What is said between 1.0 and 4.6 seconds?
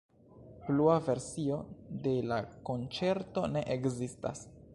versio de la konĉerto ne ekzistas.